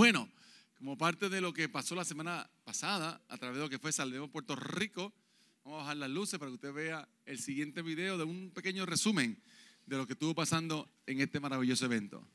[0.00, 0.30] Bueno,
[0.78, 3.92] como parte de lo que pasó la semana pasada, a través de lo que fue
[3.92, 5.12] Salvemos Puerto Rico,
[5.62, 8.86] vamos a bajar las luces para que usted vea el siguiente video de un pequeño
[8.86, 9.38] resumen
[9.84, 12.26] de lo que estuvo pasando en este maravilloso evento.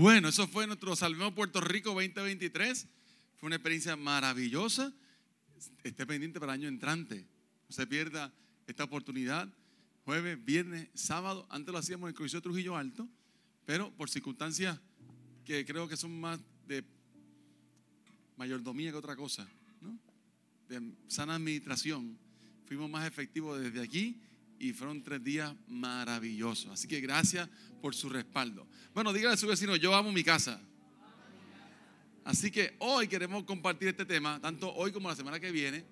[0.00, 2.86] Bueno, eso fue nuestro Salvemos Puerto Rico 2023.
[3.36, 4.94] Fue una experiencia maravillosa.
[5.84, 7.26] Esté pendiente para el año entrante.
[7.68, 8.32] No se pierda
[8.66, 9.46] esta oportunidad.
[10.06, 11.46] Jueves, viernes, sábado.
[11.50, 13.06] Antes lo hacíamos en el Coliseo Trujillo Alto,
[13.66, 14.80] pero por circunstancias
[15.44, 16.82] que creo que son más de
[18.38, 19.46] mayordomía que otra cosa,
[19.82, 19.98] ¿no?
[20.70, 22.16] de sana administración,
[22.64, 24.18] fuimos más efectivos desde aquí
[24.60, 26.70] y fueron tres días maravillosos.
[26.70, 27.48] Así que gracias
[27.80, 28.68] por su respaldo.
[28.94, 30.60] Bueno, dígale a su vecino, yo amo mi casa.
[32.24, 35.82] Así que hoy queremos compartir este tema, tanto hoy como la semana que viene.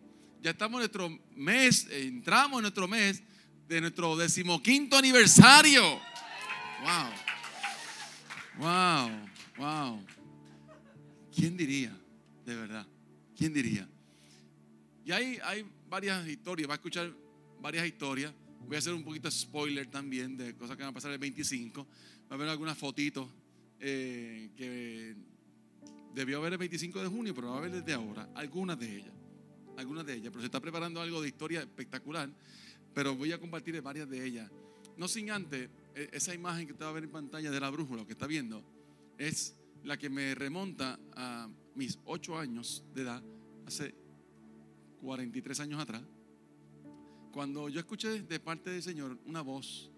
[0.43, 3.23] Ya estamos en nuestro mes, entramos en nuestro mes
[3.67, 5.83] de nuestro decimoquinto aniversario.
[6.83, 7.11] Wow.
[8.59, 9.11] Wow.
[9.57, 10.07] Wow.
[11.35, 11.97] ¿Quién diría?
[12.45, 12.87] De verdad.
[13.35, 13.89] ¿Quién diría?
[15.07, 17.11] Y hay, hay varias historias, va a escuchar
[17.61, 18.33] varias historias.
[18.67, 21.85] Voy a hacer un poquito spoiler también de cosas que van a pasar el 25.
[21.85, 21.89] Va
[22.31, 23.29] a haber algunas fotitos
[23.81, 25.17] eh, que
[26.15, 28.29] debió haber el 25 de junio, pero va a haber desde ahora.
[28.35, 29.15] Algunas de ellas.
[29.77, 30.29] Algunas de ellas.
[30.31, 32.31] Pero se está preparando algo de historia espectacular.
[32.95, 34.51] Pero voy a compartir varias de ellas.
[34.97, 37.71] No sin antes, e, esa imagen que te va a ver en pantalla de la
[37.71, 38.63] brújula, que está viendo,
[39.17, 39.55] es
[39.85, 43.23] la que me remonta a mis 8 años de edad,
[43.65, 43.95] hace
[45.01, 46.03] 43 años atrás
[47.33, 49.91] cuando yo escuché de parte del Señor una voz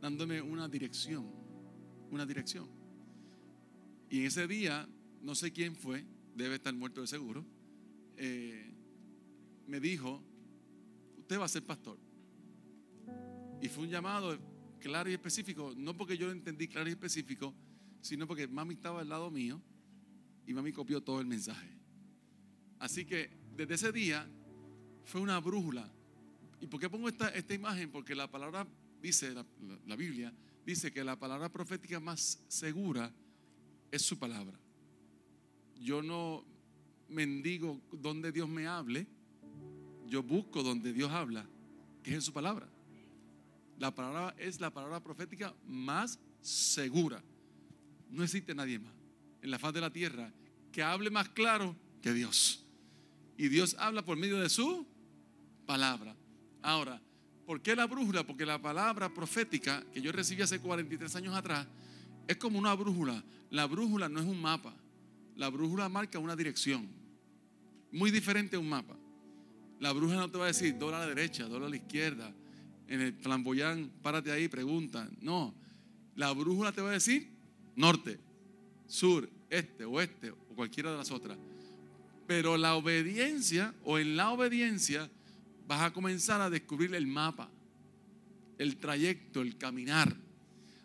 [0.00, 1.30] dándome una dirección,
[2.10, 2.68] una dirección.
[4.10, 4.88] Y en ese día,
[5.22, 7.44] no sé quién fue, debe estar muerto de seguro,
[8.16, 8.74] eh,
[9.66, 10.22] me dijo,
[11.18, 11.98] usted va a ser pastor.
[13.60, 14.38] Y fue un llamado
[14.78, 17.54] claro y específico, no porque yo lo entendí claro y específico,
[18.00, 19.60] sino porque mami estaba al lado mío
[20.46, 21.68] y mami copió todo el mensaje.
[22.78, 24.28] Así que desde ese día
[25.04, 25.92] fue una brújula
[26.60, 27.90] ¿Y por qué pongo esta, esta imagen?
[27.90, 28.66] Porque la palabra
[29.00, 29.32] dice,
[29.86, 30.32] la, Biblia
[30.64, 33.12] dice que la palabra profética más segura
[33.90, 34.58] es su palabra.
[35.80, 36.44] Yo no
[37.08, 39.06] mendigo donde Dios me hable,
[40.06, 41.46] yo busco donde Dios habla,
[42.02, 42.68] que es en su palabra.
[43.78, 47.22] La palabra es la palabra profética más segura.
[48.10, 48.92] No existe nadie más
[49.42, 50.32] en la faz de la tierra
[50.72, 52.64] que hable más claro que Dios.
[53.36, 54.86] Y Dios habla por medio de su
[55.64, 56.17] palabra.
[56.62, 57.00] Ahora,
[57.46, 58.26] ¿por qué la brújula?
[58.26, 61.66] Porque la palabra profética que yo recibí hace 43 años atrás
[62.26, 63.22] es como una brújula.
[63.50, 64.74] La brújula no es un mapa.
[65.36, 66.88] La brújula marca una dirección.
[67.92, 68.96] Muy diferente a un mapa.
[69.80, 72.32] La brújula no te va a decir dobla a la derecha, dobla a la izquierda.
[72.88, 75.08] En el flamboyán, párate ahí, pregunta.
[75.20, 75.54] No.
[76.16, 77.28] La brújula te va a decir
[77.76, 78.18] norte,
[78.88, 81.38] sur, este, oeste o cualquiera de las otras.
[82.26, 85.08] Pero la obediencia o en la obediencia
[85.68, 87.50] vas a comenzar a descubrir el mapa,
[88.56, 90.16] el trayecto, el caminar.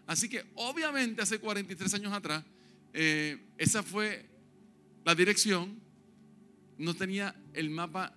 [0.06, 2.44] Así que obviamente hace 43 años atrás,
[2.92, 4.30] eh, esa fue
[5.06, 5.80] la dirección.
[6.78, 8.14] No tenía el mapa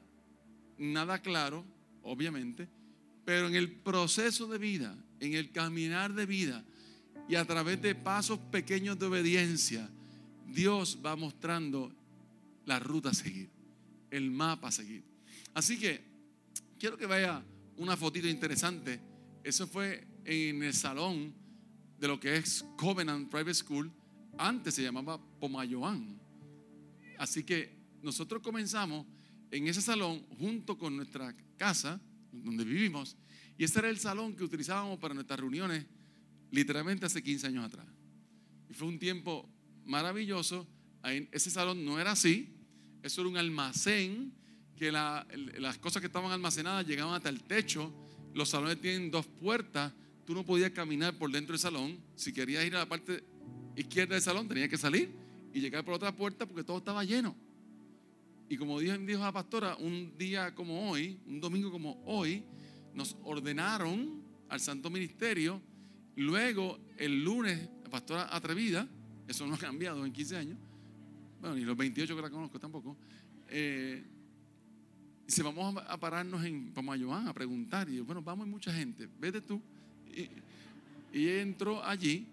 [0.77, 1.65] nada claro,
[2.03, 2.69] obviamente,
[3.25, 6.65] pero en el proceso de vida, en el caminar de vida
[7.29, 9.89] y a través de pasos pequeños de obediencia,
[10.49, 11.93] Dios va mostrando
[12.65, 13.51] la ruta a seguir,
[14.11, 15.05] el mapa a seguir.
[15.55, 16.16] Así que
[16.79, 17.43] quiero que vaya
[17.77, 19.01] una fotito interesante.
[19.43, 21.35] Eso fue en el salón
[21.99, 23.93] de lo que es Covenant Private School.
[24.39, 26.21] Antes se llamaba Pomayoan.
[27.19, 29.07] Así que nosotros comenzamos
[29.51, 32.01] en ese salón junto con nuestra casa,
[32.33, 33.17] donde vivimos,
[33.57, 35.87] y ese era el salón que utilizábamos para nuestras reuniones
[36.51, 37.87] literalmente hace 15 años atrás.
[38.69, 39.49] Y fue un tiempo
[39.87, 40.67] maravilloso.
[41.31, 42.53] Ese salón no era así,
[43.03, 44.35] eso era un almacén
[44.77, 47.93] que las cosas que estaban almacenadas llegaban hasta el techo.
[48.35, 49.93] Los salones tienen dos puertas.
[50.25, 51.99] Tú no podías caminar por dentro del salón.
[52.15, 53.25] Si querías ir a la parte
[53.75, 55.11] izquierda del salón, tenías que salir
[55.53, 57.35] y llegar por otra puerta porque todo estaba lleno.
[58.49, 62.45] Y como dijo, dijo la pastora, un día como hoy, un domingo como hoy,
[62.95, 65.61] nos ordenaron al Santo Ministerio.
[66.17, 68.89] Luego, el lunes, la pastora atrevida,
[69.27, 70.59] eso no ha cambiado en 15 años,
[71.41, 72.97] bueno, ni los 28 que la conozco tampoco,
[73.49, 74.05] eh,
[75.27, 77.89] dice, vamos a pararnos en Pamayoán a preguntar.
[77.89, 79.61] Y yo, bueno, vamos, hay mucha gente, vete tú.
[81.13, 82.27] Y, y entró allí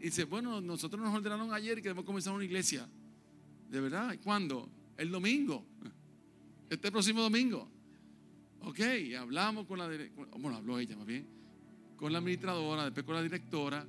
[0.00, 2.88] y dice, bueno, nosotros nos ordenaron ayer y queremos comenzar una iglesia.
[3.70, 4.16] ¿De verdad?
[4.24, 4.68] ¿Cuándo?
[4.96, 5.64] El domingo.
[6.68, 7.68] Este próximo domingo.
[8.62, 8.80] Ok,
[9.18, 9.88] hablamos con la,
[10.38, 11.26] bueno, habló ella más bien,
[11.96, 13.86] con la administradora, después con la directora.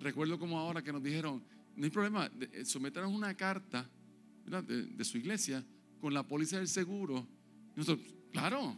[0.00, 1.42] Recuerdo como ahora que nos dijeron,
[1.74, 3.88] no hay problema, eh, someternos una carta
[4.46, 5.64] de, su iglesia
[6.00, 7.26] con la póliza del seguro.
[7.76, 8.76] Y nosotros, claro,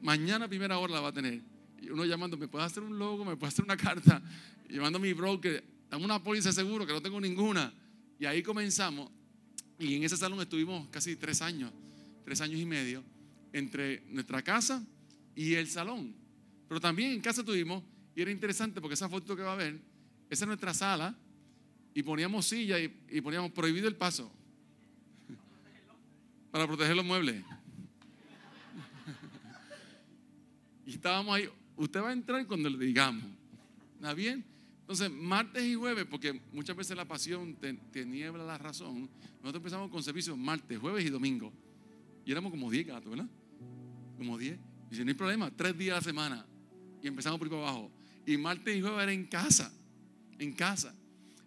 [0.00, 1.42] mañana primera hora la va a tener.
[1.80, 3.24] Y uno llamando, ¿me puede hacer un logo?
[3.24, 4.22] ¿Me puede hacer una carta?
[4.68, 7.72] llevando a mi broker, dame una póliza de seguro que no tengo ninguna.
[8.18, 9.10] Y ahí comenzamos.
[9.78, 11.70] Y en ese salón estuvimos casi tres años,
[12.24, 13.04] tres años y medio,
[13.52, 14.84] entre nuestra casa
[15.36, 16.14] y el salón.
[16.66, 17.82] Pero también en casa tuvimos,
[18.14, 19.78] y era interesante porque esa foto que va a ver,
[20.28, 21.16] esa es nuestra sala,
[21.94, 24.30] y poníamos silla y, y poníamos prohibido el paso
[26.50, 27.44] para proteger los muebles.
[30.86, 33.24] Y estábamos ahí, usted va a entrar cuando le digamos.
[33.96, 34.44] ¿Está bien?
[34.80, 39.10] Entonces, martes y jueves, porque muchas veces la pasión te, niebla la razón,
[39.42, 41.52] nosotros empezamos con servicios martes, jueves y domingo.
[42.24, 43.28] Y éramos como 10 gatos, ¿verdad?
[44.16, 44.58] Como 10.
[44.90, 46.46] Y si no hay problema, tres días a la semana.
[47.02, 47.90] Y empezamos por ahí para abajo.
[48.24, 49.70] Y martes y jueves era en casa,
[50.38, 50.94] en casa.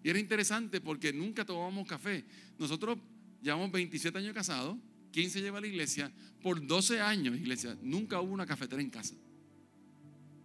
[0.04, 2.24] Y era interesante porque nunca tomábamos café.
[2.59, 3.00] Nosotros
[3.42, 4.77] llevamos 27 años casados,
[5.12, 6.12] 15 lleva a la iglesia,
[6.42, 9.16] por 12 años, iglesia, nunca hubo una cafetera en casa.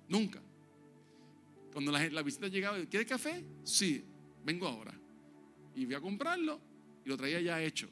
[0.08, 0.42] Nunca.
[1.72, 3.44] Cuando la, visita llegaba, ¿quiere café?
[3.64, 4.04] Sí,
[4.44, 4.94] vengo ahora.
[5.74, 6.60] Y voy a comprarlo
[7.04, 7.88] y lo traía ya hecho.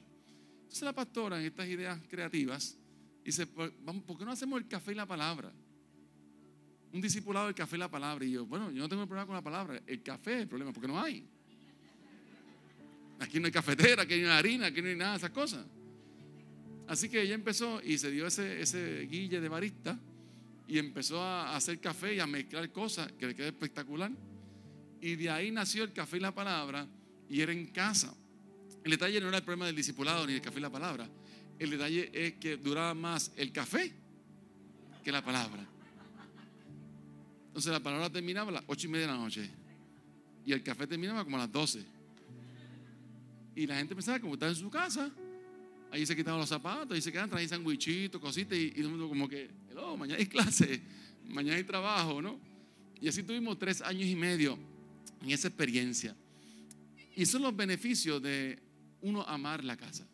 [0.62, 2.76] Entonces la pastora en estas ideas creativas
[3.25, 3.70] dice, pues,
[4.06, 5.52] ¿por qué no hacemos el café y la palabra?
[6.92, 8.25] Un discipulado del café y la palabra.
[8.25, 9.80] Y yo, bueno, yo no tengo problema con la palabra.
[9.87, 11.28] El café es el problema, porque no hay.
[13.20, 15.66] Aquí no hay cafetera, aquí no hay harina, aquí no hay nada de esas cosas.
[16.86, 19.98] Así que ella empezó y se dio ese, ese guille de barista
[20.66, 24.10] y empezó a hacer café y a mezclar cosas que le quedó espectacular.
[25.00, 26.86] Y de ahí nació el café y la palabra
[27.28, 28.14] y era en casa.
[28.82, 31.08] El detalle no era el problema del discipulado ni el café y la palabra.
[31.58, 33.92] El detalle es que duraba más el café
[35.02, 35.66] que la palabra.
[37.48, 39.50] Entonces la palabra terminaba a las ocho y media de la noche
[40.44, 41.84] y el café terminaba como a las doce.
[43.54, 45.10] Y la gente pensaba como estaba en su casa
[45.94, 49.08] Ahí se quitaban los zapatos, ahí se quedan, traen sandwichitos, cositas, y, todo el mundo
[49.08, 50.82] como que, oh, mañana hay clase,
[51.28, 52.36] mañana hay trabajo, ¿no?
[53.00, 54.58] Y así tuvimos tres años y medio
[55.22, 56.16] en esa experiencia.
[57.14, 58.58] Y son los beneficios de
[59.02, 60.04] uno amar la casa.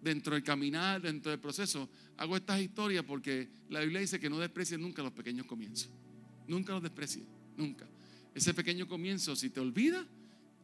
[0.00, 4.38] Dentro del caminar, dentro del proceso, hago estas historias porque la Biblia dice que no
[4.38, 5.90] desprecie nunca los pequeños comienzos.
[6.46, 7.24] Nunca los desprecie,
[7.56, 7.88] nunca.
[8.36, 10.06] Ese pequeño comienzo, si te olvida,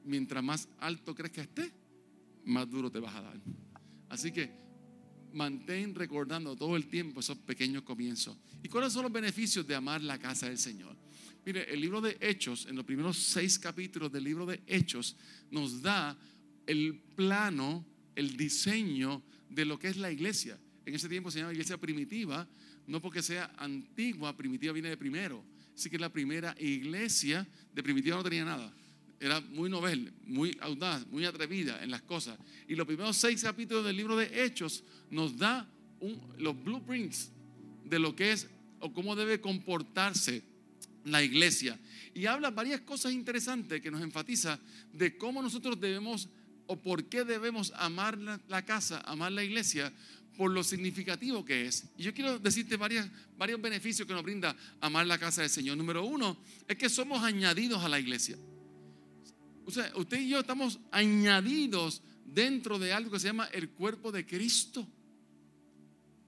[0.04, 1.72] mientras más alto crees que esté,
[2.44, 3.40] más duro te vas a dar.
[4.08, 4.50] Así que
[5.32, 8.36] mantén recordando todo el tiempo esos pequeños comienzos.
[8.62, 10.96] ¿Y cuáles son los beneficios de amar la casa del Señor?
[11.44, 15.16] Mire, el libro de Hechos, en los primeros seis capítulos del libro de Hechos,
[15.50, 16.16] nos da
[16.66, 17.84] el plano,
[18.14, 20.58] el diseño de lo que es la iglesia.
[20.86, 22.48] En ese tiempo se llama iglesia primitiva,
[22.86, 25.44] no porque sea antigua, primitiva viene de primero.
[25.74, 28.72] Así que la primera iglesia de primitiva no tenía nada.
[29.20, 32.38] Era muy novel, muy audaz, muy atrevida en las cosas.
[32.68, 35.68] Y los primeros seis capítulos del libro de Hechos nos da
[36.38, 37.30] los blueprints
[37.84, 38.48] de lo que es
[38.80, 40.42] o cómo debe comportarse
[41.04, 41.78] la iglesia.
[42.14, 44.58] Y habla varias cosas interesantes que nos enfatiza
[44.92, 46.28] de cómo nosotros debemos
[46.66, 49.92] o por qué debemos amar la, casa, amar la iglesia,
[50.36, 51.84] por lo significativo que es.
[51.96, 55.76] Y yo quiero decirte varios beneficios que nos brinda amar la casa del Señor.
[55.76, 58.36] Número uno es que somos añadidos a la iglesia.
[59.66, 64.26] O usted y yo estamos añadidos dentro de algo que se llama el cuerpo de
[64.26, 64.86] Cristo.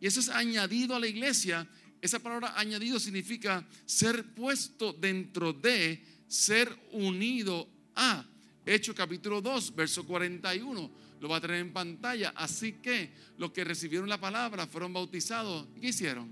[0.00, 1.68] Y eso es añadido a la iglesia.
[2.00, 8.24] Esa palabra añadido significa ser puesto dentro de, ser unido a.
[8.64, 10.90] Hecho capítulo 2, verso 41.
[11.20, 12.32] Lo va a tener en pantalla.
[12.36, 15.66] Así que los que recibieron la palabra fueron bautizados.
[15.76, 16.30] ¿Y qué hicieron?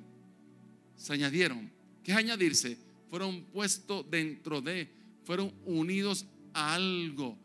[0.97, 1.71] Se añadieron.
[2.03, 2.77] ¿Qué es añadirse?
[3.09, 4.91] Fueron puestos dentro de,
[5.25, 7.39] fueron unidos algo.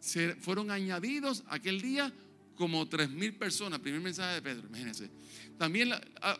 [0.00, 2.12] Se, fueron añadidos aquel día
[2.54, 3.80] como tres mil personas.
[3.80, 5.10] Primer mensaje de Pedro, imagínense.
[5.58, 5.90] También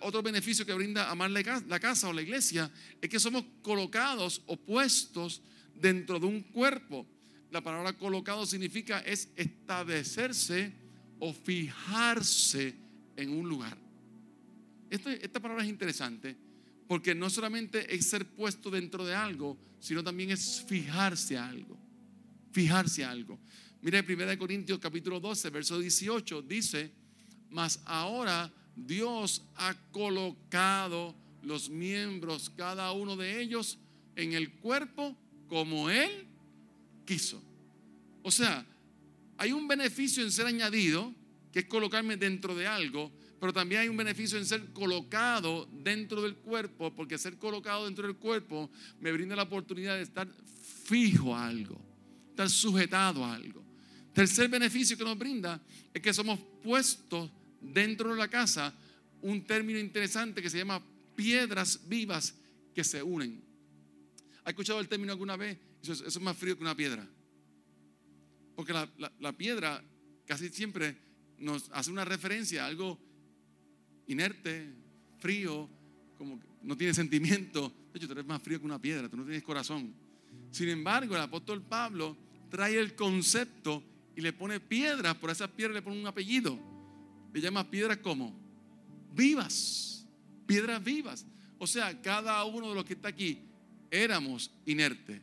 [0.02, 4.56] otro beneficio que brinda amar la casa o la iglesia es que somos colocados o
[4.56, 5.40] puestos
[5.75, 7.06] dentro de un cuerpo.
[7.50, 10.73] La palabra colocado significa es establecerse
[11.18, 12.75] o fijarse
[13.16, 13.78] en un lugar.
[14.90, 16.37] esta palabra es interesante
[16.87, 21.76] porque no solamente es ser puesto dentro de algo, sino también es fijarse a algo.
[22.56, 23.38] Fijarse algo.
[23.82, 26.90] Mire, 1 Corintios capítulo 12, verso 18, dice,
[27.50, 33.78] mas ahora Dios ha colocado los miembros, cada uno de ellos,
[34.14, 35.14] en el cuerpo
[35.48, 36.26] como Él
[37.04, 37.42] quiso.
[38.22, 38.64] O sea,
[39.36, 41.12] hay un beneficio en ser añadido,
[41.52, 46.22] que es colocarme dentro de algo, pero también hay un beneficio en ser colocado dentro
[46.22, 50.26] del cuerpo, porque ser colocado dentro del cuerpo me brinda la oportunidad de estar
[50.84, 51.78] fijo a algo,
[52.37, 53.64] estar sujetado a algo.
[54.12, 55.61] Tercer beneficio que nos brinda
[55.93, 58.75] es que somos puestos dentro de la casa
[59.23, 60.83] un término interesante que se llama
[61.14, 62.35] piedras vivas
[62.75, 63.43] que se unen.
[64.45, 65.59] ¿Ha escuchado el término alguna vez?
[65.83, 67.09] Eso es, más frío que una piedra.
[68.55, 69.83] Porque la, piedra
[70.26, 70.97] casi siempre
[71.38, 72.99] nos hace una referencia a algo
[74.09, 74.73] inerte,
[75.19, 75.69] frío,
[76.16, 77.73] como que no tiene sentimiento.
[77.93, 79.95] De hecho, tú eres más frío que una piedra, tú no tienes corazón.
[80.50, 83.82] Sin embargo, el apóstol Pablo trae el concepto
[84.14, 86.58] y le pone piedras, por esas piedras le pone un apellido.
[87.32, 88.34] Le llama piedras como
[89.14, 90.06] vivas,
[90.46, 91.26] piedras vivas.
[91.58, 93.40] O sea, cada uno de los que está aquí
[93.90, 95.20] éramos inertes.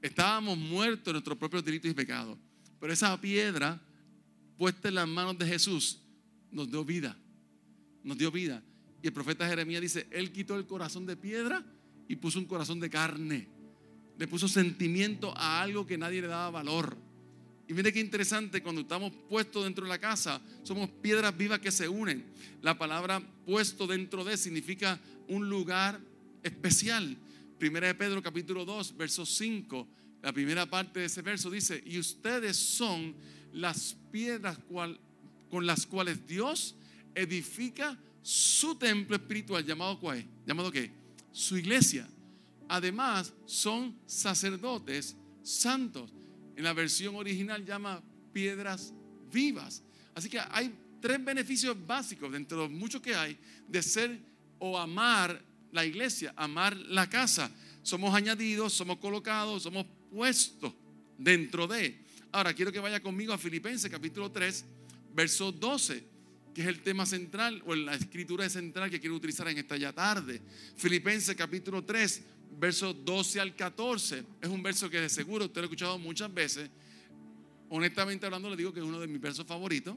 [0.00, 2.36] Estábamos muertos en nuestros propios delitos y pecados.
[2.80, 3.80] Pero esa piedra
[4.58, 6.00] puesta en las manos de Jesús
[6.50, 7.16] nos dio vida.
[8.02, 8.62] Nos dio vida.
[9.02, 11.64] Y el profeta Jeremías dice, Él quitó el corazón de piedra
[12.08, 13.48] y puso un corazón de carne.
[14.22, 16.96] Le puso sentimiento a algo que nadie le daba valor.
[17.66, 21.72] Y mire qué interesante, cuando estamos puestos dentro de la casa, somos piedras vivas que
[21.72, 22.24] se unen.
[22.60, 26.00] La palabra puesto dentro de significa un lugar
[26.44, 27.16] especial.
[27.58, 29.88] Primera de Pedro capítulo 2, verso 5,
[30.22, 33.16] la primera parte de ese verso dice, y ustedes son
[33.52, 34.56] las piedras
[35.50, 36.76] con las cuales Dios
[37.16, 40.24] edifica su templo espiritual, llamado ¿cuál?
[40.46, 40.92] ¿Llamado qué?
[41.32, 42.08] Su iglesia.
[42.72, 46.10] Además, son sacerdotes santos
[46.56, 48.02] en la versión original llama
[48.32, 48.94] piedras
[49.30, 49.82] vivas.
[50.14, 53.38] Así que hay tres beneficios básicos dentro de los muchos que hay
[53.68, 54.18] de ser
[54.58, 57.50] o amar la iglesia, amar la casa.
[57.82, 60.72] Somos añadidos, somos colocados, somos puestos
[61.18, 62.02] dentro de.
[62.32, 64.64] Ahora quiero que vaya conmigo a Filipenses capítulo 3,
[65.14, 66.04] verso 12,
[66.54, 69.92] que es el tema central o la escritura central que quiero utilizar en esta ya
[69.92, 70.40] tarde.
[70.74, 72.22] Filipenses capítulo 3,
[72.58, 74.24] verso 12 al 14.
[74.40, 76.70] Es un verso que de seguro usted lo ha escuchado muchas veces.
[77.68, 79.96] Honestamente hablando, le digo que es uno de mis versos favoritos.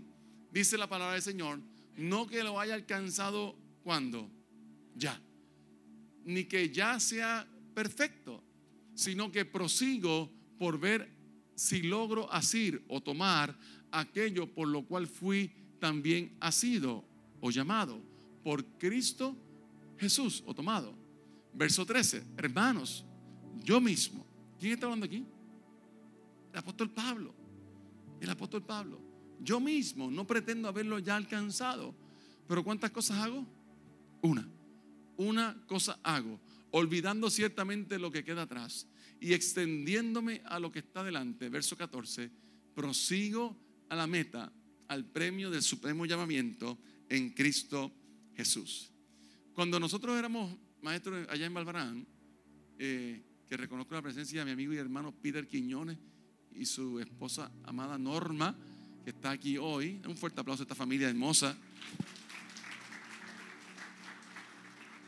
[0.51, 1.59] Dice la palabra del Señor,
[1.97, 4.29] no que lo haya alcanzado cuando,
[4.95, 5.21] ya,
[6.23, 8.41] ni que ya sea perfecto,
[8.93, 11.09] sino que prosigo por ver
[11.55, 13.57] si logro asir o tomar
[13.91, 17.05] aquello por lo cual fui también asido
[17.41, 18.01] o llamado
[18.43, 19.35] por Cristo
[19.97, 21.04] Jesús o tomado.
[21.55, 23.05] Verso 13, hermanos,
[23.63, 24.25] yo mismo.
[24.59, 25.25] ¿Quién está hablando aquí?
[26.51, 27.33] El apóstol Pablo.
[28.19, 29.01] El apóstol Pablo.
[29.39, 31.95] Yo mismo no pretendo haberlo ya alcanzado,
[32.47, 33.45] Pero ¿cuántas cosas hago?
[34.21, 34.47] Una.
[35.17, 36.39] Una cosa hago,
[36.71, 38.87] olvidando ciertamente lo que queda atrás
[39.19, 41.49] y extendiéndome a lo que está delante.
[41.49, 42.29] Verso 14.
[42.75, 43.57] Prosigo
[43.89, 44.51] a la meta,
[44.89, 46.77] al premio del supremo llamamiento
[47.09, 47.91] en Cristo
[48.35, 48.91] Jesús.
[49.53, 50.55] Cuando nosotros éramos
[50.85, 52.07] maestros allá en Balbarán,
[52.77, 55.97] eh, que reconozco la presencia de mi amigo y hermano Peter Quiñones
[56.53, 58.55] y su esposa amada Norma,
[59.03, 59.99] que está aquí hoy.
[60.07, 61.57] Un fuerte aplauso a esta familia hermosa.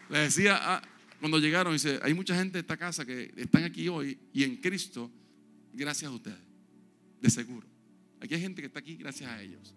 [0.09, 0.81] Le decía, ah,
[1.19, 4.57] cuando llegaron, dice, hay mucha gente de esta casa que están aquí hoy y en
[4.57, 5.11] Cristo,
[5.73, 6.39] gracias a ustedes,
[7.21, 7.67] de seguro.
[8.19, 9.75] Aquí hay gente que está aquí gracias a ellos.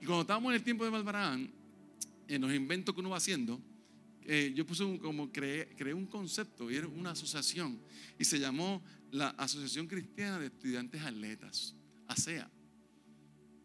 [0.00, 1.50] Y cuando estábamos en el tiempo de Balbarán,
[2.28, 3.60] en los inventos que uno va haciendo,
[4.26, 7.80] eh, yo puse un, como creé, creé un concepto, y era una asociación,
[8.18, 11.74] y se llamó la Asociación Cristiana de Estudiantes Atletas,
[12.06, 12.50] ASEA.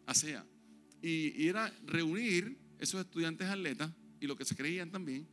[0.06, 0.44] ASEA.
[1.00, 5.26] Y, y era reunir esos estudiantes atletas y lo que se creían también,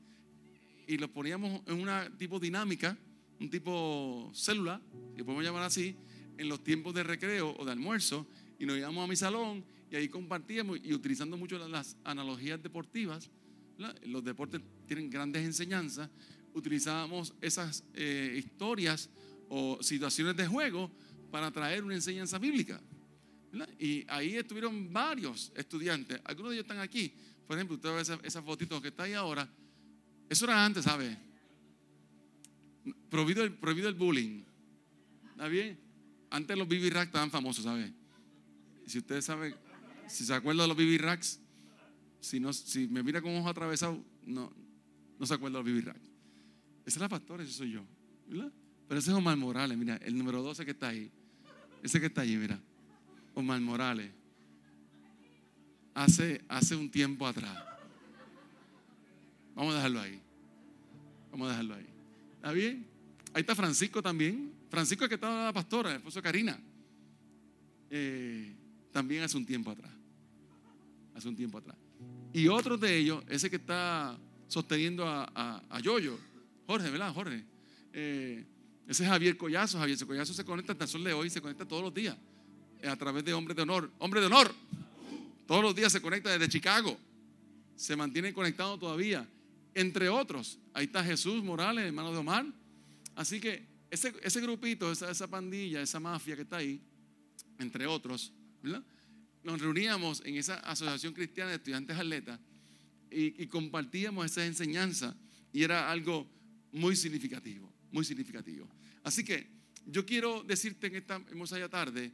[0.88, 2.98] y los poníamos en una tipo dinámica,
[3.40, 4.82] un tipo célula,
[5.16, 5.96] que podemos llamar así,
[6.38, 8.28] en los tiempos de recreo o de almuerzo,
[8.60, 13.30] y nos íbamos a mi salón y ahí compartíamos y utilizando mucho las analogías deportivas,
[14.04, 16.10] los deportes tienen grandes enseñanzas,
[16.54, 19.10] utilizábamos esas eh, historias
[19.50, 20.92] o situaciones de juego
[21.32, 22.82] para traer una enseñanza bíblica.
[23.80, 27.14] Y ahí estuvieron varios estudiantes, algunos de ellos están aquí,
[27.48, 29.48] por ejemplo, usted ve esa, esa fotito que está ahí ahora,
[30.30, 31.18] eso era antes, ¿sabe?
[33.10, 34.44] Prohibido el, prohibido el bullying.
[35.32, 35.80] ¿Está bien?
[36.30, 37.94] Antes los BB Racks estaban famosos, ¿sabe?
[38.88, 39.56] Si usted sabe,
[40.08, 41.40] si se acuerda de los BB Racks,
[42.26, 44.52] si, no, si me mira con ojos atravesados, no,
[45.20, 46.00] no se acuerda de Racks.
[46.86, 47.82] Ese es la pastora, ese soy yo.
[48.28, 48.52] ¿verdad?
[48.88, 51.12] Pero ese es Omar Morales, mira, el número 12 que está ahí.
[51.84, 52.60] Ese que está ahí, mira.
[53.36, 54.12] Omar Morales.
[55.94, 57.56] Hace, hace un tiempo atrás.
[59.54, 60.20] Vamos a dejarlo ahí.
[61.32, 61.88] Vamos a dejarlo ahí.
[62.38, 62.86] ¿Está bien?
[63.34, 64.52] Ahí está Francisco también.
[64.70, 66.60] Francisco es que estaba la pastora, el esposo de Karina.
[67.90, 68.54] Eh,
[68.92, 69.92] también hace un tiempo atrás.
[71.14, 71.78] Hace un tiempo atrás.
[72.34, 76.18] Y otro de ellos, ese que está sosteniendo a, a, Yoyo,
[76.68, 77.14] Jorge, ¿verdad?
[77.14, 77.44] Jorge.
[77.94, 78.46] Eh,
[78.88, 79.80] ese es Javier Collazo.
[79.80, 82.18] Javier Collazo se conecta hasta el sol de hoy, se conecta todos los días
[82.82, 83.90] eh, a través de Hombre de Honor.
[84.00, 84.54] Hombre de Honor.
[85.48, 86.98] Todos los días se conecta desde Chicago.
[87.76, 89.28] Se mantiene conectado todavía.
[89.74, 92.46] Entre otros, ahí está Jesús Morales, hermano de Omar.
[93.16, 96.82] Así que ese, ese grupito, esa, esa, pandilla, esa mafia que está ahí,
[97.60, 98.34] entre otros,
[99.46, 102.40] nos reuníamos en esa asociación cristiana de estudiantes atletas
[103.12, 105.16] y, compartíamos esa enseñanza
[105.54, 106.28] y era algo
[106.72, 108.68] muy significativo, muy significativo.
[109.04, 109.48] Así que
[109.86, 112.12] yo quiero decirte en esta hermosa tarde,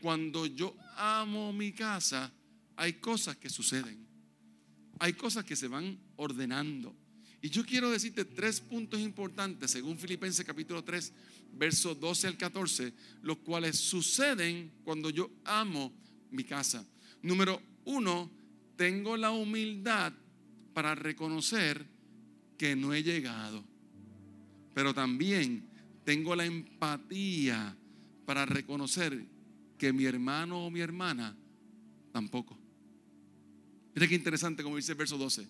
[0.00, 2.30] cuando yo amo mi casa,
[2.76, 4.06] hay cosas que suceden.
[4.98, 6.94] Hay cosas que se van ordenando.
[7.40, 11.12] Y yo quiero decirte tres puntos importantes, según Filipenses capítulo 3,
[11.54, 15.92] versos 12 al 14, los cuales suceden cuando yo amo
[16.36, 16.86] mi casa.
[17.22, 18.30] Número uno,
[18.76, 20.12] tengo la humildad
[20.74, 21.86] para reconocer
[22.58, 23.64] que no he llegado.
[24.74, 25.68] Pero también
[26.04, 27.76] tengo la empatía
[28.26, 29.26] para reconocer
[29.78, 31.36] que mi hermano o mi hermana
[32.12, 32.58] tampoco.
[33.94, 35.48] Mira qué interesante como dice el verso 12.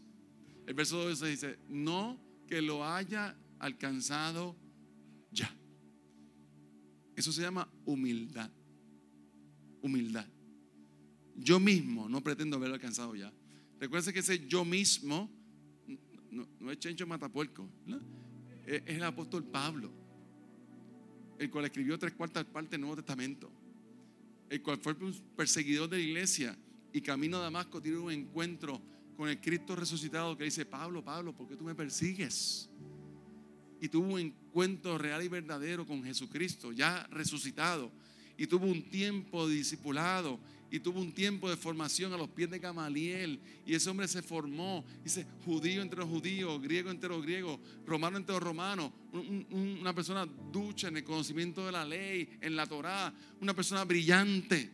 [0.66, 4.56] El verso 12 dice, no que lo haya alcanzado
[5.30, 5.52] ya.
[7.16, 8.50] Eso se llama humildad.
[9.82, 10.26] Humildad.
[11.36, 13.32] Yo mismo no pretendo haberlo alcanzado ya.
[13.78, 15.30] Recuerden que ese yo mismo
[16.30, 17.68] no, es Chencho Matapuerco,
[18.66, 19.90] es, el apóstol Pablo,
[21.38, 23.50] el cual escribió tres cuartas partes del Nuevo Testamento,
[24.48, 26.58] el cual fue un perseguidor de la iglesia
[26.92, 28.80] y camino a Damasco tiene un encuentro
[29.16, 32.68] con el Cristo resucitado que dice, Pablo, Pablo, ¿por qué tú me persigues?
[33.80, 37.90] Y tuvo un encuentro real y verdadero con Jesucristo, ya resucitado.
[38.38, 40.38] Y tuvo un tiempo discipulado
[40.70, 43.40] y tuvo un tiempo de formación a los pies de Gamaliel.
[43.64, 48.16] Y ese hombre se formó, dice, judío entre los judíos, griego entre los griegos, romano
[48.16, 48.90] entre los romanos,
[49.50, 54.70] una persona ducha en el conocimiento de la ley, en la Torá, una persona brillante,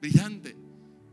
[0.00, 0.56] brillante.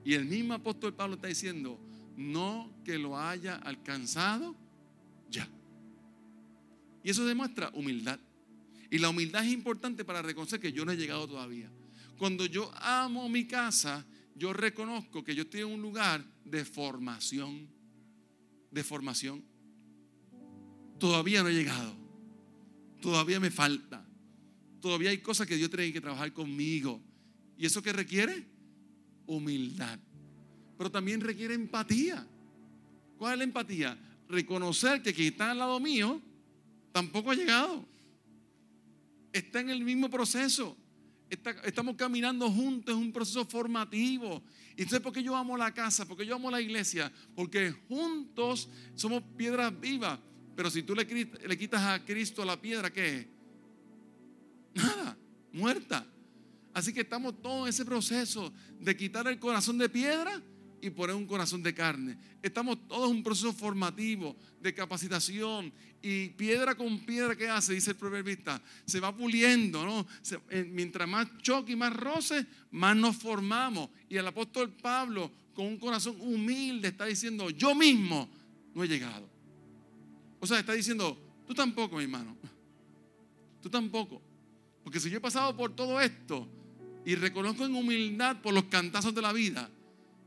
[0.05, 1.79] Y el mismo apóstol Pablo está diciendo,
[2.15, 4.55] no que lo haya alcanzado
[5.29, 5.47] ya.
[7.03, 8.19] Y eso demuestra humildad.
[8.89, 11.69] Y la humildad es importante para reconocer que yo no he llegado todavía.
[12.17, 17.67] Cuando yo amo mi casa, yo reconozco que yo estoy en un lugar de formación.
[18.71, 19.43] De formación.
[20.99, 21.95] Todavía no he llegado.
[23.01, 24.06] Todavía me falta.
[24.82, 27.01] Todavía hay cosas que Dios tiene que trabajar conmigo.
[27.58, 28.58] ¿Y eso qué requiere?
[29.27, 29.99] humildad.
[30.77, 32.25] pero también requiere empatía.
[33.17, 33.97] ¿Cuál es la empatía?
[34.30, 36.21] Reconocer que quien está al lado mío
[36.91, 37.84] tampoco ha llegado.
[39.34, 40.77] Está en el mismo proceso.
[41.29, 44.43] Estamos caminando juntos, es un proceso formativo.
[44.75, 46.05] Y entonces, ¿por qué yo amo la casa?
[46.05, 47.11] Porque yo amo la iglesia.
[47.35, 50.19] Porque juntos somos piedras vivas.
[50.55, 53.27] Pero si tú le, le quitas a Cristo la piedra, ¿qué?
[54.73, 55.17] Nada,
[55.51, 56.07] muerta.
[56.73, 60.41] Así que estamos todos en ese proceso de quitar el corazón de piedra
[60.81, 62.17] y poner un corazón de carne.
[62.41, 67.91] Estamos todos en un proceso formativo de capacitación y piedra con piedra que hace, dice
[67.91, 70.07] el proverbista, se va puliendo, ¿no?
[70.49, 73.89] Eh, mientras más choque y más roce, más nos formamos.
[74.10, 78.29] Y el apóstol Pablo, con un corazón humilde, está diciendo, yo mismo
[78.73, 79.27] no he llegado.
[80.39, 82.38] O sea, está diciendo, tú tampoco, mi hermano.
[83.62, 84.21] Tú tampoco.
[84.83, 86.47] Porque si yo he pasado por todo esto
[87.05, 89.69] y reconozco en humildad por los cantazos de la vida,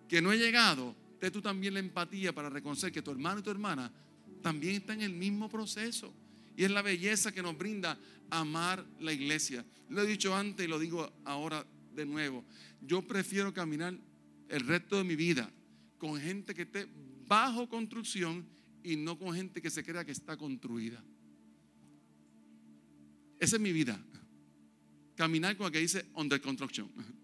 [0.09, 3.43] que no he llegado, ten tú también la empatía para reconocer que tu hermano y
[3.43, 3.91] tu hermana
[4.43, 6.13] también están en el mismo proceso.
[6.57, 7.99] Y es la belleza que nos brinda
[8.31, 9.65] amar la iglesia.
[9.89, 12.45] Lo he dicho antes y lo digo ahora de nuevo.
[12.81, 13.95] Yo prefiero caminar
[14.49, 15.51] el resto de mi vida
[15.99, 16.87] con gente que esté
[17.27, 18.47] bajo construcción
[18.83, 21.03] y no con gente que se crea que está construida.
[23.39, 23.99] Esa es mi vida.
[25.17, 26.89] Caminar con el que dice under construction.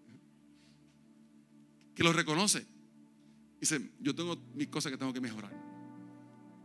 [1.95, 2.63] Que lo reconoce
[3.59, 5.51] Dice, yo tengo mis cosas que tengo que mejorar.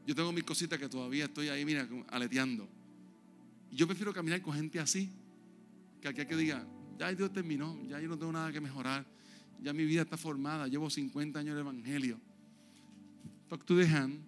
[0.07, 2.69] Yo tengo mis cositas que todavía estoy ahí, mira, aleteando.
[3.71, 5.11] Y yo prefiero caminar con gente así,
[6.01, 6.67] que aquel que diga,
[6.99, 9.07] ya Dios terminó, ya yo no tengo nada que mejorar,
[9.62, 12.21] ya mi vida está formada, llevo 50 años de evangelio.
[13.49, 14.19] Talk to the hand,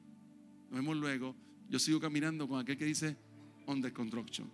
[0.70, 1.34] nos vemos luego.
[1.68, 3.16] Yo sigo caminando con aquel que dice
[3.66, 4.48] on the construction,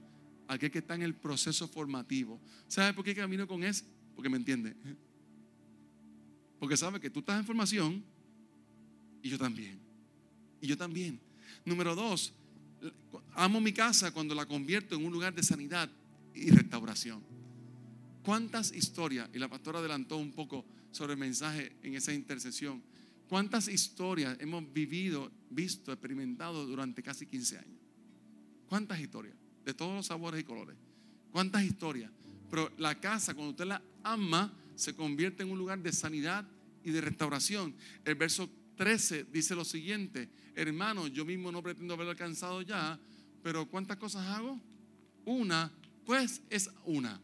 [0.48, 2.40] aquel que está en el proceso formativo.
[2.66, 3.84] ¿Sabe por qué camino con ese?
[4.14, 4.74] Porque me entiende.
[6.58, 8.04] Porque sabe que tú estás en formación
[9.22, 9.89] y yo también.
[10.60, 11.20] Y yo también.
[11.64, 12.32] Número dos,
[13.34, 15.90] amo mi casa cuando la convierto en un lugar de sanidad
[16.34, 17.22] y restauración.
[18.22, 22.82] ¿Cuántas historias, y la pastora adelantó un poco sobre el mensaje en esa intercesión,
[23.28, 27.80] cuántas historias hemos vivido, visto, experimentado durante casi 15 años?
[28.68, 29.34] ¿Cuántas historias?
[29.64, 30.76] De todos los sabores y colores.
[31.32, 32.10] ¿Cuántas historias?
[32.50, 36.46] Pero la casa, cuando usted la ama, se convierte en un lugar de sanidad
[36.84, 37.74] y de restauración.
[38.04, 42.98] El verso 13 dice lo siguiente, hermano, yo mismo no pretendo haberlo alcanzado ya,
[43.42, 44.58] pero ¿cuántas cosas hago?
[45.26, 45.70] Una,
[46.06, 47.20] pues es una.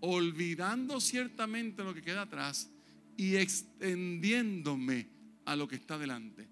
[0.00, 2.68] Olvidando ciertamente lo que queda atrás
[3.16, 5.08] y extendiéndome
[5.46, 6.46] a lo que está delante.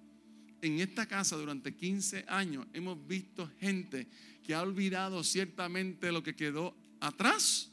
[0.62, 4.08] En esta casa durante 15 años hemos visto gente
[4.42, 7.70] que ha olvidado ciertamente lo que quedó atrás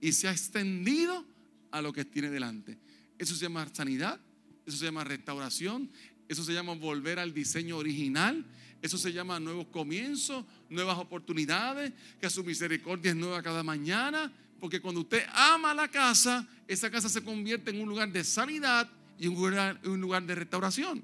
[0.00, 1.24] y se ha extendido
[1.70, 2.76] a lo que tiene delante.
[3.16, 4.20] Eso se llama sanidad,
[4.68, 5.90] eso se llama restauración,
[6.28, 8.44] eso se llama volver al diseño original,
[8.82, 14.80] eso se llama nuevos comienzos, nuevas oportunidades, que su misericordia es nueva cada mañana, porque
[14.80, 19.26] cuando usted ama la casa, esa casa se convierte en un lugar de sanidad y
[19.26, 21.02] un lugar, de restauración.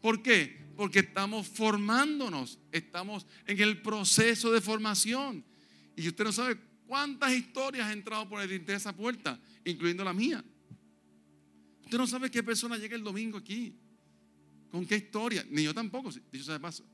[0.00, 0.64] ¿Por qué?
[0.74, 5.44] Porque estamos formándonos, estamos en el proceso de formación.
[5.96, 10.14] Y usted no sabe cuántas historias han entrado por el de esa puerta, incluyendo la
[10.14, 10.42] mía.
[11.84, 13.74] Usted no sabe qué persona llega el domingo aquí.
[14.70, 15.46] ¿Con qué historia?
[15.50, 16.84] Ni yo tampoco, dicho sea de paso.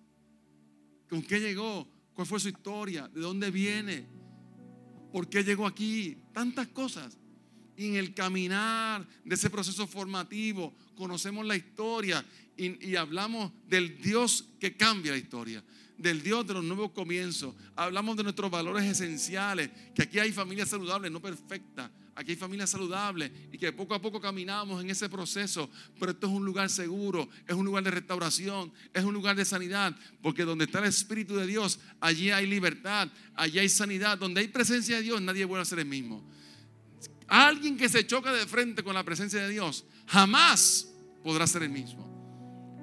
[1.09, 1.89] ¿Con qué llegó?
[2.13, 3.09] ¿Cuál fue su historia?
[3.09, 4.07] ¿De dónde viene?
[5.13, 6.19] ¿Por qué llegó aquí?
[6.33, 7.17] Tantas cosas.
[7.77, 12.25] Y en el caminar de ese proceso formativo conocemos la historia
[12.57, 15.65] y, y, hablamos del Dios que cambia la historia,
[15.97, 17.55] del Dios de los nuevos comienzos.
[17.75, 22.69] Hablamos de nuestros valores esenciales, que aquí hay familias saludables, no perfectas, aquí hay familias
[22.69, 25.71] saludables y que poco a poco caminamos en ese proceso.
[25.99, 29.45] Pero esto es un lugar seguro, es un lugar de restauración, es un lugar de
[29.47, 34.19] sanidad, porque donde está el Espíritu de Dios, allí hay libertad, allí hay sanidad.
[34.19, 36.23] Donde hay presencia de Dios, nadie vuelve a ser el mismo.
[37.27, 40.89] Alguien que se choca de frente con la presencia de Dios, jamás
[41.23, 42.10] podrá ser el mismo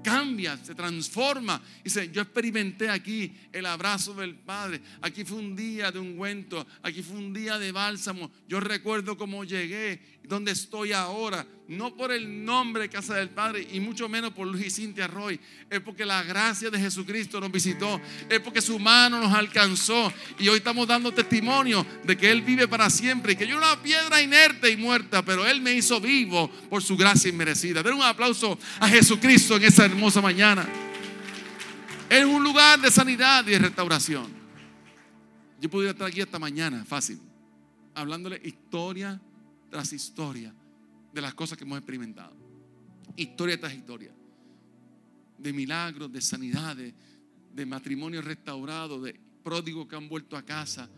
[0.08, 1.62] cambia, se transforma.
[1.84, 4.80] Dice, yo experimenté aquí el abrazo del Padre.
[5.02, 8.32] Aquí fue un día de ungüento, aquí fue un día de bálsamo.
[8.48, 13.80] Yo recuerdo cómo llegué, donde estoy ahora no por el nombre Casa del Padre y
[13.80, 18.00] mucho menos por Luis y Cintia Roy, es porque la gracia de Jesucristo nos visitó,
[18.30, 22.68] es porque su mano nos alcanzó y hoy estamos dando testimonio de que Él vive
[22.68, 26.00] para siempre y que yo era una piedra inerte y muerta, pero Él me hizo
[26.00, 27.84] vivo por su gracia inmerecida.
[27.84, 30.68] Den un aplauso a Jesucristo en esa hermosa mañana.
[32.10, 34.28] Es un lugar de sanidad y de restauración.
[35.60, 37.20] Yo pudiera estar aquí esta mañana, fácil,
[37.94, 39.20] hablándole historia
[39.70, 40.54] tras historia
[41.14, 42.36] de las cosas que hemos experimentado.
[43.16, 44.14] historia tras historia.
[45.38, 46.94] De milagros, de sanidades,
[47.54, 50.90] de matrimonios restaurados, de pródigos que han vuelto a casa,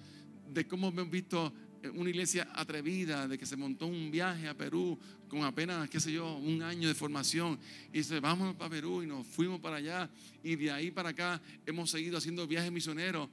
[0.50, 1.54] de cómo hemos visto
[1.94, 4.98] una iglesia atrevida, de que se montó un viaje a Perú
[5.30, 7.58] con apenas, qué sé yo, un año de formación.
[7.94, 10.10] Y dice, vamos para Perú y nos fuimos para allá.
[10.44, 13.30] Y de ahí para acá hemos seguido haciendo viajes misioneros.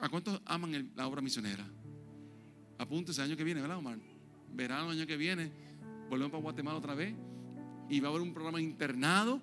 [0.00, 1.66] ¿A cuántos aman la obra misionera?
[2.78, 3.98] Apúntese el año que viene, ¿verdad, Omar?
[4.52, 5.50] Verano, año que viene,
[6.08, 7.14] volvemos para Guatemala otra vez.
[7.88, 9.40] Y va a haber un programa internado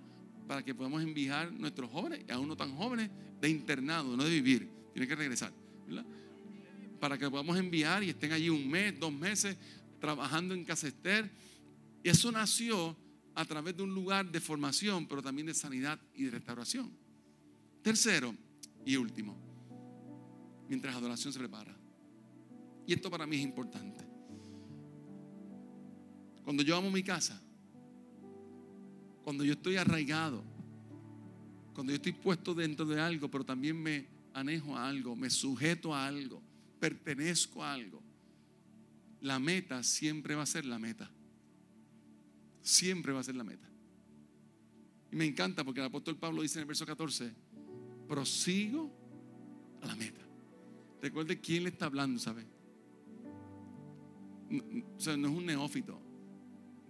[0.47, 3.09] para que podamos enviar nuestros jóvenes, y aún no tan jóvenes,
[3.41, 4.69] de internado, no de vivir.
[4.93, 5.51] Tienen que regresar,
[6.99, 9.57] para que podamos enviar y estén allí un mes, dos meses
[9.99, 11.29] trabajando en Casester.
[12.03, 12.95] Eso nació
[13.33, 16.91] a través de un lugar de formación, pero también de sanidad y de restauración.
[17.81, 18.33] Tercero
[18.85, 19.35] y último,
[20.69, 21.75] mientras adoración se prepara.
[22.87, 24.04] Y esto para mí es importante.
[26.45, 27.41] Cuando yo amo mi casa,
[29.23, 30.43] cuando yo estoy arraigado,
[31.73, 35.93] cuando yo estoy puesto dentro de algo, pero también me anejo a algo, me sujeto
[35.93, 36.41] a algo,
[36.79, 38.03] pertenezco a algo,
[39.21, 41.09] la meta siempre va a ser la meta.
[42.61, 43.67] Siempre va a ser la meta.
[45.11, 47.33] Y me encanta porque el apóstol Pablo dice en el verso 14,
[48.07, 48.91] prosigo
[49.81, 50.21] a la meta.
[51.01, 52.45] Recuerde quién le está hablando, ¿sabe?
[54.95, 56.04] O sea, no es un neófito.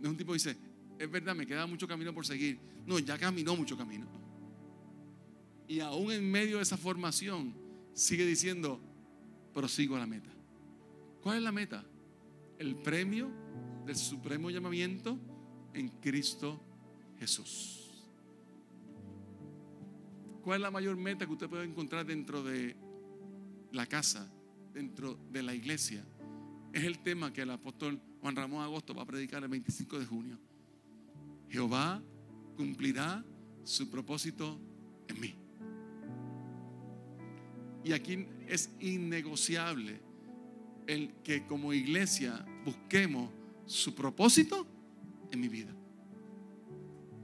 [0.02, 0.58] Es un tipo que dice,
[0.98, 2.60] es verdad, me queda mucho camino por seguir.
[2.86, 4.08] No, ya caminó mucho camino.
[5.68, 7.54] Y aún en medio de esa formación,
[7.94, 8.80] sigue diciendo,
[9.54, 10.30] prosigo a la meta.
[11.22, 11.84] ¿Cuál es la meta?
[12.60, 13.30] El premio
[13.86, 15.18] del supremo llamamiento
[15.74, 16.62] en Cristo
[17.18, 17.82] Jesús.
[20.44, 22.76] ¿Cuál es la mayor meta que usted puede encontrar dentro de
[23.72, 24.32] la casa,
[24.74, 26.06] dentro de la iglesia?
[26.72, 30.06] Es el tema que el apóstol Juan Ramón Agosto va a predicar el 25 de
[30.08, 30.40] junio.
[31.48, 32.02] Jehová
[32.58, 33.24] cumplirá
[33.64, 34.60] su propósito
[35.08, 35.36] en mí.
[37.84, 40.02] Y aquí es innegociable
[40.88, 43.30] el que como iglesia busquemos
[43.68, 44.66] su propósito
[45.32, 45.76] en mi vida.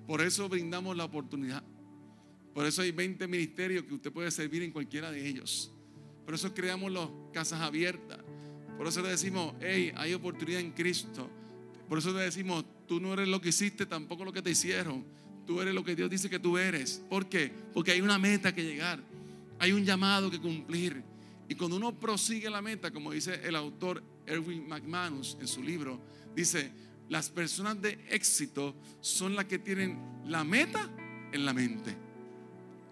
[0.06, 1.64] Por eso brindamos la oportunidad.
[2.54, 5.74] Por eso hay 20 ministerios que usted puede servir en cualquiera de ellos.
[6.26, 8.20] Por eso creamos las casas abiertas.
[8.82, 11.30] Por eso le decimos, hey, hay oportunidad en Cristo.
[11.88, 15.06] Por eso le decimos, tú no eres lo que hiciste, tampoco lo que te hicieron.
[15.46, 17.00] Tú eres lo que Dios dice que tú eres.
[17.08, 17.54] ¿Por qué?
[17.76, 19.00] Porque hay una meta que llegar.
[19.60, 21.04] Hay un llamado que cumplir.
[21.48, 26.02] Y cuando uno prosigue la meta, como dice el autor Erwin McManus en su libro,
[26.36, 26.72] dice,
[27.08, 30.90] las personas de éxito son las que tienen la meta
[31.32, 31.96] en la mente.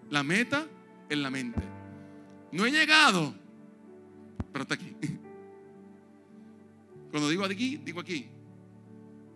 [0.08, 0.68] La meta
[1.08, 1.62] en la mente.
[2.52, 3.34] No he llegado,
[4.52, 4.94] pero está aquí.
[7.10, 8.26] Cuando digo aquí, digo aquí.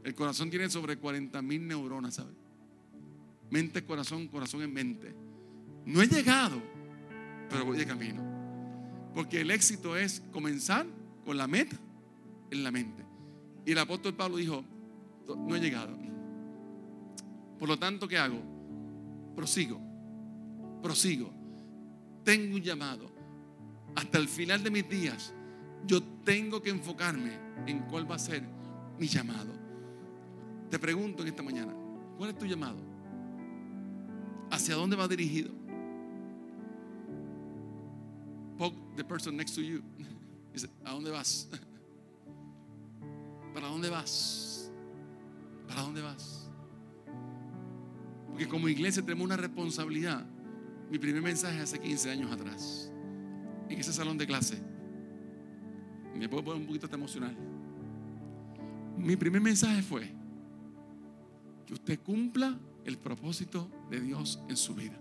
[0.05, 2.33] El corazón tiene sobre 40 mil neuronas, ¿sabe?
[3.51, 5.15] Mente, corazón, corazón en mente.
[5.87, 6.61] No he llegado,
[7.49, 8.23] pero voy de camino.
[9.15, 10.87] Porque el éxito es comenzar
[11.25, 11.77] con la meta
[12.51, 13.05] en la mente.
[13.65, 14.65] Y el apóstol Pablo dijo,
[15.27, 15.97] no he llegado.
[17.59, 18.43] Por lo tanto, ¿qué hago?
[19.35, 19.81] Prosigo,
[20.83, 21.33] prosigo.
[22.25, 23.11] Tengo un llamado.
[23.95, 25.33] Hasta el final de mis días,
[25.87, 28.43] yo tengo que enfocarme en cuál va a ser
[28.99, 29.53] mi llamado.
[30.71, 31.75] Te pregunto en esta mañana,
[32.17, 32.79] ¿cuál es tu llamado?
[34.51, 35.65] ¿Hacia dónde va dirigido?
[38.57, 39.83] poke the person next to you.
[40.53, 41.49] Dice, ¿a dónde vas?
[43.55, 44.71] ¿Para dónde vas?
[45.69, 46.49] ¿Para dónde vas?
[48.29, 50.25] Porque como iglesia tenemos una responsabilidad.
[50.91, 52.91] Mi primer mensaje hace 15 años atrás,
[53.69, 54.59] en ese salón de clase.
[56.15, 57.35] Me puedo poner un poquito emocional.
[58.97, 60.11] Mi primer mensaje fue
[61.67, 64.99] que usted cumpla el propósito de Dios en su vida.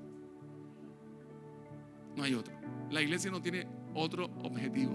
[2.15, 2.53] No hay otro.
[2.91, 4.93] La iglesia no tiene otro objetivo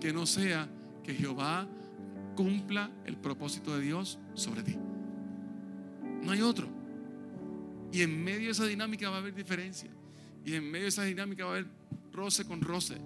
[0.00, 0.68] que no sea
[1.02, 1.68] que Jehová
[2.34, 4.76] cumpla el propósito de Dios sobre ti.
[6.22, 6.66] No hay otro.
[7.92, 9.90] Y en medio de esa dinámica va a haber diferencia.
[10.44, 11.66] Y en medio de esa dinámica va a haber
[12.12, 12.96] roce con roce.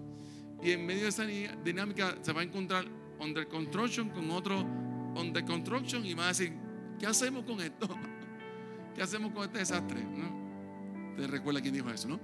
[0.63, 2.85] Y en medio de esa dinámica se va a encontrar
[3.21, 4.61] under construction con otro
[5.17, 6.53] under construction y va a decir,
[6.99, 7.89] ¿qué hacemos con esto?
[8.95, 10.03] ¿Qué hacemos con este desastre?
[10.03, 11.17] ¿No?
[11.17, 12.21] Te recuerda quién dijo eso, ¿no?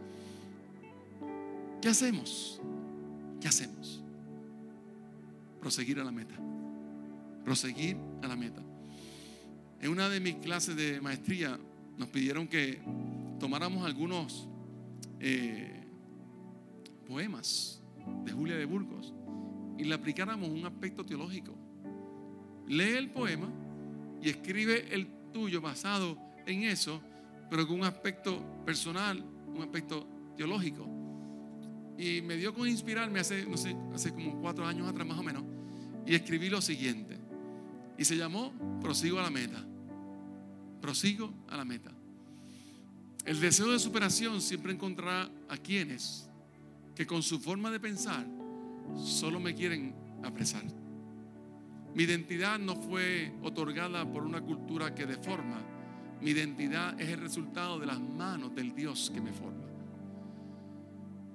[1.80, 2.60] ¿Qué hacemos?
[3.40, 4.02] ¿Qué hacemos?
[5.60, 6.34] Proseguir a la meta.
[7.44, 8.62] Proseguir a la meta.
[9.80, 11.58] En una de mis clases de maestría
[11.98, 12.80] nos pidieron que
[13.38, 14.48] tomáramos algunos
[15.20, 15.84] eh,
[17.06, 17.83] poemas
[18.24, 19.14] de Julia de Burgos
[19.78, 21.54] y le aplicáramos un aspecto teológico.
[22.66, 23.48] Lee el poema
[24.22, 27.00] y escribe el tuyo basado en eso,
[27.50, 29.22] pero con un aspecto personal,
[29.54, 30.88] un aspecto teológico.
[31.98, 35.22] Y me dio con inspirarme hace, no sé, hace como cuatro años atrás más o
[35.22, 35.44] menos,
[36.06, 37.18] y escribí lo siguiente.
[37.96, 39.64] Y se llamó Prosigo a la meta.
[40.80, 41.92] Prosigo a la meta.
[43.24, 46.28] El deseo de superación siempre encontrará a quienes
[46.94, 48.26] que con su forma de pensar
[48.96, 50.64] solo me quieren apresar.
[51.94, 55.62] Mi identidad no fue otorgada por una cultura que deforma.
[56.20, 59.64] Mi identidad es el resultado de las manos del Dios que me forma.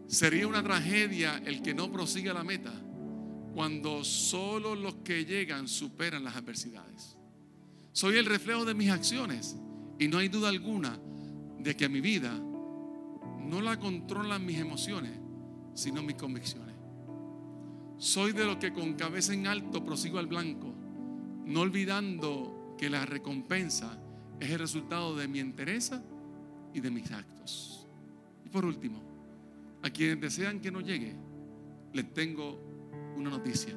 [0.08, 2.74] Sería una tragedia el que no prosiga la meta
[3.54, 7.18] cuando solo los que llegan superan las adversidades.
[7.92, 9.56] Soy el reflejo de mis acciones
[10.00, 10.98] y no hay duda alguna
[11.60, 15.19] de que mi vida no la controlan mis emociones,
[15.80, 16.76] sino mis convicciones.
[17.98, 20.74] Soy de los que con cabeza en alto prosigo al blanco,
[21.46, 23.98] no olvidando que la recompensa
[24.42, 26.04] es el resultado de mi entereza
[26.74, 27.88] y de mis actos.
[28.46, 29.02] Y por último,
[29.82, 31.16] a quienes desean que no llegue,
[31.94, 32.60] les tengo
[33.16, 33.74] una noticia.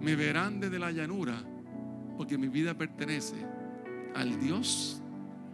[0.00, 1.42] Me verán desde la llanura
[2.18, 3.36] porque mi vida pertenece
[4.14, 5.00] al Dios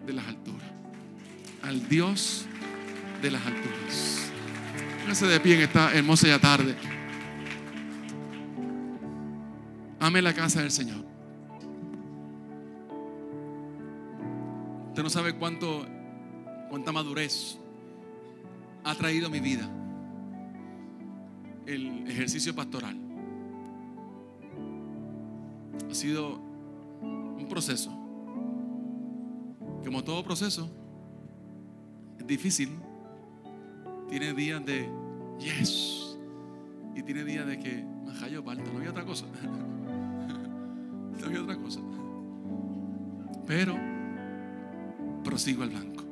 [0.07, 0.72] de las alturas.
[1.62, 2.46] Al Dios
[3.22, 4.32] de las alturas.
[5.03, 6.77] Póngase de pie en esta hermosa ya tarde.
[9.99, 11.05] Ame la casa del Señor.
[14.91, 15.85] Usted no sabe cuánto,
[16.71, 17.59] cuánta madurez
[18.85, 19.69] ha traído a mi vida
[21.67, 22.97] el ejercicio pastoral.
[25.91, 26.38] Ha sido
[27.03, 27.91] un proceso.
[29.85, 30.71] Como todo proceso,
[32.21, 32.79] es difícil.
[34.12, 34.90] Tiene días de
[35.38, 36.18] yes.
[36.94, 38.70] Y tiene días de que me hallo falta.
[38.70, 39.25] No había otra cosa.
[41.18, 41.81] no había otra cosa.
[43.46, 43.75] Pero
[45.25, 46.05] prosigo al blanco.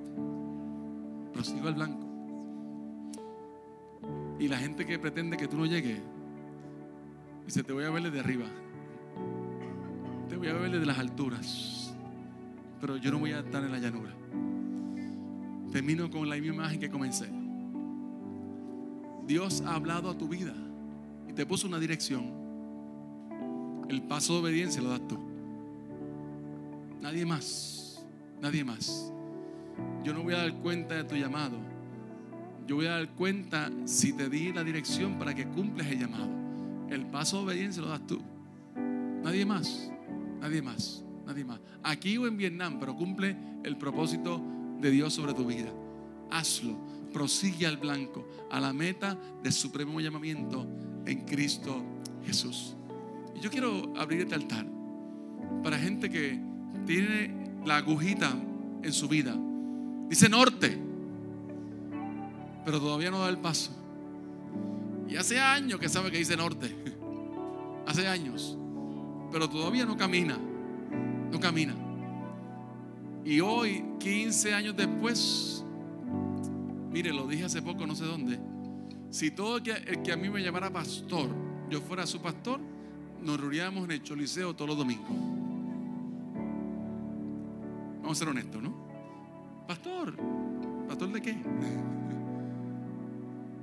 [1.34, 2.06] Prosigo al blanco.
[4.38, 6.00] Y la gente que pretende que tú no llegues,
[7.44, 8.46] dice, te voy a ver desde arriba.
[10.26, 11.94] Te voy a ver desde las alturas.
[12.80, 14.14] Pero yo no voy a estar en la llanura.
[15.70, 17.39] Termino con la misma imagen que comencé.
[19.30, 20.52] Dios ha hablado a tu vida
[21.28, 22.30] y te puso una dirección.
[23.88, 25.18] El paso de obediencia lo das tú.
[27.00, 28.04] Nadie más.
[28.42, 29.12] Nadie más.
[30.04, 31.70] Yo no voy a dar cuenta de tu llamado
[32.70, 36.30] yo voy a dar cuenta si te di la dirección para que cumples el llamado.
[36.88, 38.20] El paso de obediencia lo das tú.
[39.24, 39.90] Nadie más,
[40.40, 41.58] nadie más, nadie más.
[41.82, 44.40] Aquí o en Vietnam, pero cumple el propósito
[44.80, 45.72] de Dios sobre tu vida.
[46.30, 46.76] Hazlo,
[47.12, 50.66] prosigue al blanco, a la meta del supremo llamamiento
[51.06, 51.82] en Cristo
[52.24, 52.76] Jesús.
[53.36, 54.66] Y yo quiero abrir este altar
[55.62, 56.40] para gente que
[56.86, 58.32] tiene la agujita
[58.82, 59.36] en su vida.
[60.08, 60.90] Dice norte
[62.64, 63.72] pero todavía no da el paso.
[65.08, 66.74] Y hace años que sabe que dice norte.
[67.86, 68.56] Hace años.
[69.32, 70.38] Pero todavía no camina.
[71.32, 71.74] No camina.
[73.24, 75.64] Y hoy, 15 años después,
[76.90, 78.38] mire, lo dije hace poco, no sé dónde.
[79.10, 79.62] Si todo el
[80.02, 81.28] que, a mí me llamara pastor,
[81.68, 82.60] yo fuera su pastor,
[83.22, 85.08] nos reuníamos en el Choliseo todos los domingos.
[88.02, 88.74] Vamos a ser honestos, ¿no?
[89.66, 90.16] Pastor,
[90.88, 91.34] ¿pastor de qué?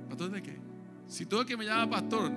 [0.08, 0.56] ¿Pastor de qué?
[1.06, 2.30] Si todo el que me llama pastor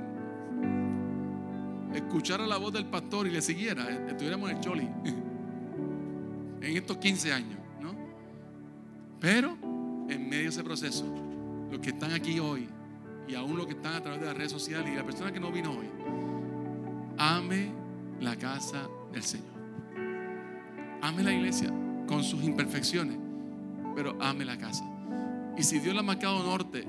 [1.93, 4.87] escuchara la voz del pastor y le siguiera, eh, estuviéramos en el choli
[6.61, 7.93] en estos 15 años, ¿no?
[9.19, 9.57] Pero
[10.11, 11.05] en medio de ese proceso,
[11.71, 12.67] los que están aquí hoy
[13.27, 15.39] y aún los que están a través de las redes sociales y la persona que
[15.39, 15.87] no vino hoy,
[17.17, 17.71] ame
[18.19, 19.51] la casa del Señor.
[21.01, 21.71] Ame la iglesia
[22.07, 23.17] con sus imperfecciones,
[23.95, 24.83] pero ame la casa.
[25.57, 26.85] Y si Dios la ha marcado norte,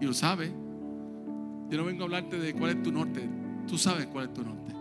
[0.00, 0.52] y lo sabe.
[1.70, 3.28] Yo no vengo a hablarte de cuál es tu norte.
[3.66, 4.72] Tú sabes cuál es tu norte.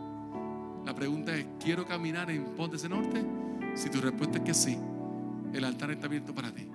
[0.86, 3.24] La pregunta es, ¿quiero caminar en pos de ese norte?
[3.76, 4.78] Si tu respuesta es que sí,
[5.54, 6.68] el altar está abierto para ti.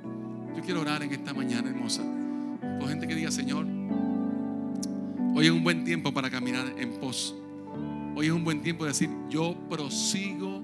[0.56, 2.02] Yo quiero orar en esta mañana hermosa.
[2.78, 3.66] Por gente que diga, Señor,
[5.34, 7.34] hoy es un buen tiempo para caminar en pos.
[8.14, 10.62] Hoy es un buen tiempo de decir, yo prosigo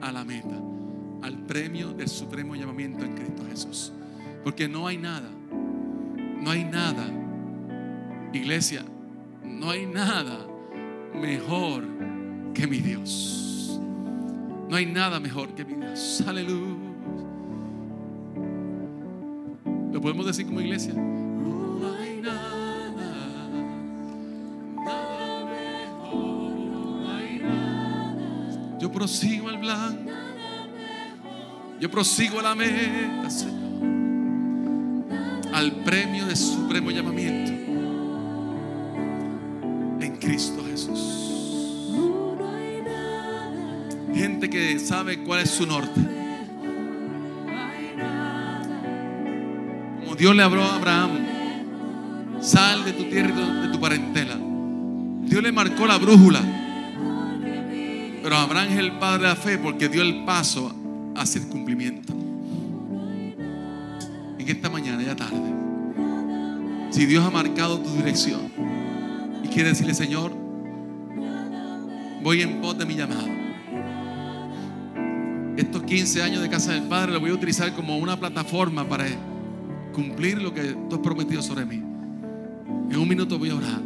[0.00, 0.60] a la meta,
[1.22, 3.92] al premio del supremo llamamiento en Cristo Jesús.
[4.44, 5.28] Porque no hay nada
[6.44, 7.06] no hay nada,
[8.34, 8.84] iglesia,
[9.42, 10.46] no hay nada
[11.14, 11.84] mejor
[12.52, 13.80] que mi Dios.
[14.68, 16.22] No hay nada mejor que mi Dios.
[16.26, 16.93] Aleluya.
[20.04, 20.92] Podemos decir como iglesia?
[28.78, 30.10] Yo prosigo al blanco.
[31.80, 33.54] Yo prosigo a la meta, Señor.
[35.54, 37.52] Al premio de supremo llamamiento.
[40.04, 41.00] En Cristo Jesús.
[44.14, 46.23] Gente que sabe cuál es su norte.
[50.14, 51.10] Dios le habló a Abraham.
[52.40, 54.36] Sal de tu tierra y de tu parentela.
[55.22, 56.42] Dios le marcó la brújula.
[58.22, 60.74] Pero Abraham es el padre de la fe porque dio el paso
[61.16, 62.12] hacia el cumplimiento.
[64.38, 65.40] En esta mañana, ya tarde,
[66.90, 68.50] si Dios ha marcado tu dirección
[69.42, 70.32] y quiere decirle, Señor,
[72.22, 73.28] voy en pos de mi llamado.
[75.56, 79.06] Estos 15 años de casa del Padre lo voy a utilizar como una plataforma para
[79.94, 81.76] cumplir lo que tú has prometido sobre mí.
[81.76, 83.80] En un minuto voy a orar.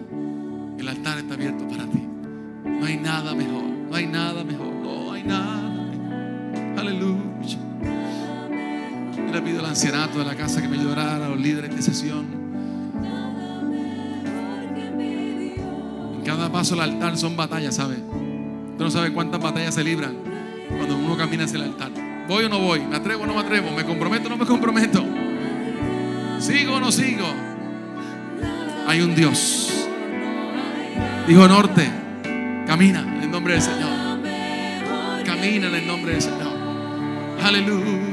[0.79, 2.03] El altar está abierto para ti.
[2.65, 3.63] No hay nada mejor.
[3.63, 4.73] No hay nada mejor.
[4.75, 5.71] No hay nada.
[5.71, 6.79] mejor.
[6.79, 7.59] Aleluya.
[9.17, 11.83] Yo le pido al ancianato de la casa que me ayudara, a los líderes de
[11.83, 12.27] sesión.
[16.15, 17.97] En cada paso al altar son batallas, ¿sabe?
[17.97, 20.17] Usted no sabe cuántas batallas se libran
[20.69, 21.91] cuando uno camina hacia el altar.
[22.29, 22.81] ¿Voy o no voy?
[22.81, 23.71] ¿Me atrevo o no me atrevo?
[23.73, 25.05] ¿Me comprometo o no me comprometo?
[26.39, 27.27] ¿Sigo o no sigo?
[28.87, 29.87] Hay un Dios.
[31.27, 31.91] Dijo norte,
[32.67, 34.23] camina en el nombre del Señor.
[35.25, 36.57] Camina en el nombre del Señor.
[37.43, 38.08] Aleluya.